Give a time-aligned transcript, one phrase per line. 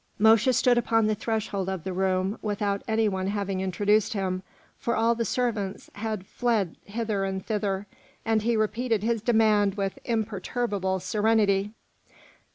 [0.17, 4.41] Mosche stood upon the threshold of the room without any one having introduced him,
[4.79, 7.85] for all the servants had fled hither and thither;
[8.25, 11.75] and he repeated his demand with imperturbable serenity.